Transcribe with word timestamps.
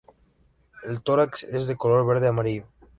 El 0.83 1.03
tórax 1.03 1.43
es 1.43 1.67
de 1.67 1.75
color 1.75 2.07
verde 2.07 2.27
amarillo. 2.29 2.65